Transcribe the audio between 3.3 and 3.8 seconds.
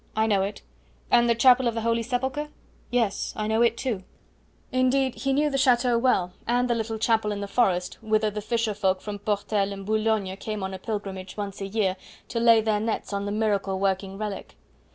I know it